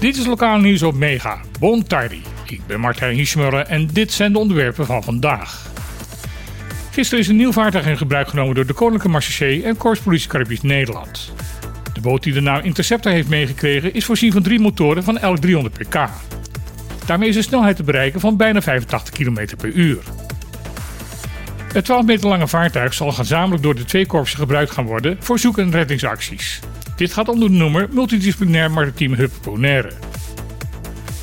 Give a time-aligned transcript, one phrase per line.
[0.00, 2.20] Dit is lokaal nieuws op Mega, Bon Tardy.
[2.44, 5.66] Ik ben Martijn Hiesmuller en dit zijn de onderwerpen van vandaag.
[6.90, 10.28] Gisteren is een nieuw vaartuig in gebruik genomen door de Koninklijke Marechaussee en Korps Politie
[10.28, 11.32] Caribisch Nederland.
[11.92, 15.38] De boot die de naam Interceptor heeft meegekregen is voorzien van drie motoren van elk
[15.38, 16.08] 300 pk.
[17.06, 19.98] Daarmee is een snelheid te bereiken van bijna 85 km per uur.
[21.72, 25.38] Het 12 meter lange vaartuig zal gezamenlijk door de twee korpsen gebruikt gaan worden voor
[25.38, 26.60] zoek- en reddingsacties.
[26.96, 29.92] Dit gaat onder de noemer Multidisciplinair Maritiem Hub Bonaire.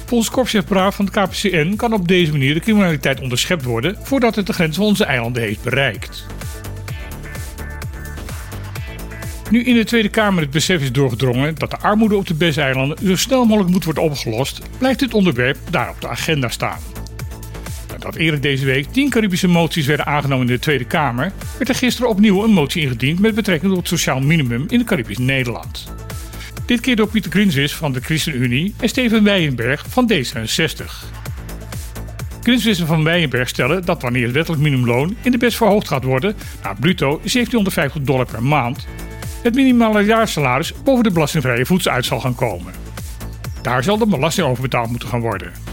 [0.05, 4.35] Volgens korpschef Braaf van het KPCN kan op deze manier de criminaliteit onderschept worden voordat
[4.35, 6.25] het de grens van onze eilanden heeft bereikt.
[9.49, 12.98] Nu in de Tweede Kamer het besef is doorgedrongen dat de armoede op de BES-eilanden
[13.05, 16.79] zo snel mogelijk moet worden opgelost, blijft dit onderwerp daar op de agenda staan.
[18.03, 21.75] Nadat eerder deze week 10 Caribische moties werden aangenomen in de Tweede Kamer, werd er
[21.75, 25.93] gisteren opnieuw een motie ingediend met betrekking tot het sociaal minimum in het Caribisch Nederland.
[26.66, 30.85] Dit keer door Pieter Grinswis van de ChristenUnie en Steven Weijenberg van D66.
[32.41, 36.04] Grinswis en Van Weijenberg stellen dat wanneer het wettelijk minimumloon in de best verhoogd gaat
[36.04, 38.87] worden naar bruto 1750 dollar per maand,
[39.43, 42.74] het minimale jaarsalaris boven de belastingvrije voedseluit zal gaan komen.
[43.62, 45.73] Daar zal de belasting over betaald moeten gaan worden.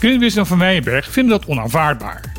[0.00, 2.32] Greenwich en Van Weijenberg vinden dat onaanvaardbaar.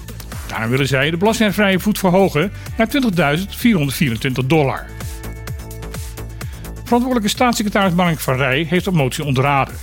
[0.48, 4.86] Daarom willen zij de belastingvrije voet verhogen naar 20.424 dollar.
[6.84, 9.74] Verantwoordelijke staatssecretaris Mark van Rij heeft de motie ontraden.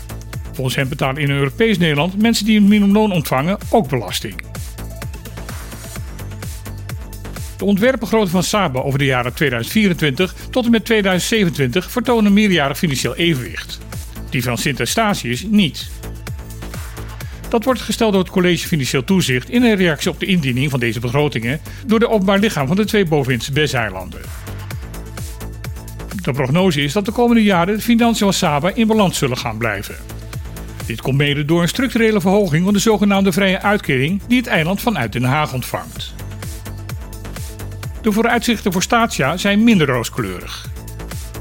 [0.53, 4.35] Volgens hem betalen in Europees Nederland mensen die een minimumloon ontvangen ook belasting.
[7.57, 12.79] De ontwerpbegroting van Saba over de jaren 2024 tot en met 2027 vertonen een meerjarig
[12.79, 13.79] financieel evenwicht.
[14.31, 15.98] Die van Sint Eustatius niet.
[17.49, 20.81] Dat wordt gesteld door het College Financieel Toezicht in een reactie op de indiening van
[20.81, 24.21] deze begrotingen door de openbaar lichaam van de twee boveninse BES-eilanden.
[26.23, 29.59] De prognose is dat de komende jaren de financiën van Saba in balans zullen gaan
[29.59, 29.97] blijven.
[30.87, 34.81] Dit komt mede door een structurele verhoging van de zogenaamde vrije uitkering die het eiland
[34.81, 36.15] vanuit Den Haag ontvangt.
[38.03, 40.71] De vooruitzichten voor Statia zijn minder rooskleurig.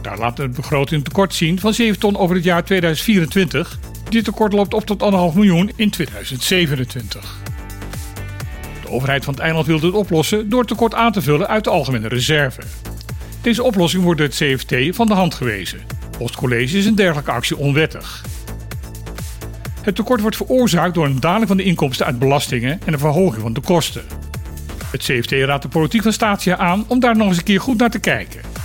[0.02, 3.80] Daar laat de begroting tekort zien van 7 ton over het jaar 2024.
[4.10, 7.38] Dit tekort loopt op tot 1,5 miljoen in 2027.
[8.82, 11.64] De overheid van het eiland wil dit oplossen door het tekort aan te vullen uit
[11.64, 12.62] de algemene reserve.
[13.42, 15.80] Deze oplossing wordt door het CFT van de hand gewezen.
[16.02, 18.26] Volgens het college is een dergelijke actie onwettig.
[19.82, 23.42] Het tekort wordt veroorzaakt door een daling van de inkomsten uit belastingen en een verhoging
[23.42, 24.04] van de kosten.
[24.92, 27.90] Het CFT raadt de politiek van aan om daar nog eens een keer goed naar
[27.90, 28.57] te kijken.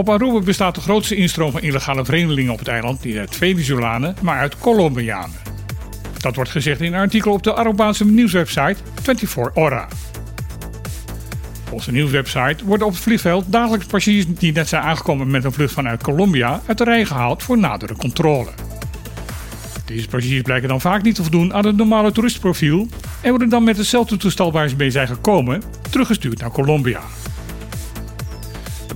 [0.00, 4.16] Op Aruba bestaat de grootste instroom van illegale vreemdelingen op het eiland niet uit Venezolanen,
[4.22, 5.36] maar uit Colombianen.
[6.18, 9.88] Dat wordt gezegd in een artikel op de Arubaanse nieuwswebsite 24 Hora.
[11.84, 15.72] De nieuwswebsite worden op het vliegveld dagelijks passagiers die net zijn aangekomen met een vlucht
[15.72, 18.50] vanuit Colombia uit de rij gehaald voor nadere controle.
[19.84, 22.88] Deze passagiers blijken dan vaak niet te voldoen aan het normale toeristenprofiel
[23.20, 27.00] en worden dan met hetzelfde toestel waar ze mee zijn gekomen teruggestuurd naar Colombia.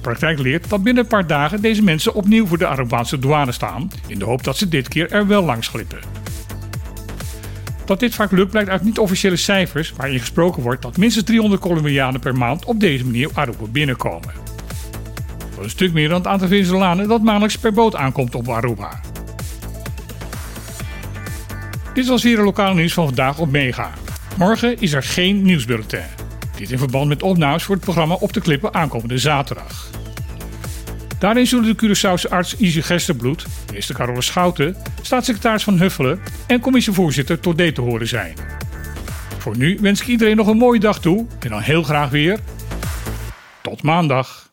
[0.05, 3.91] Praktijk leert dat binnen een paar dagen deze mensen opnieuw voor de Arubaanse douane staan,
[4.07, 5.99] in de hoop dat ze dit keer er wel langs glippen.
[7.85, 12.21] Dat dit vaak lukt blijkt uit niet-officiële cijfers waarin gesproken wordt dat minstens 300 Colombianen
[12.21, 14.33] per maand op deze manier Aruba binnenkomen.
[15.39, 18.49] Dat is een stuk meer dan het aantal Venezolanen dat maandelijks per boot aankomt op
[18.49, 19.01] Aruba.
[21.95, 23.91] Dit was hier de lokale nieuws van vandaag op Mega.
[24.37, 26.24] Morgen is er geen nieuwsbulletin.
[26.57, 29.91] Dit in verband met opnames voor het programma Op de Klippen aankomende zaterdag.
[31.19, 37.41] Daarin zullen de Curaçaose arts Izzy Gesterbloed, minister Carole Schouten, staatssecretaris van Huffelen en commissievoorzitter
[37.41, 38.35] Todé te horen zijn.
[39.39, 42.39] Voor nu wens ik iedereen nog een mooie dag toe en dan heel graag weer
[43.63, 44.44] tot maandag.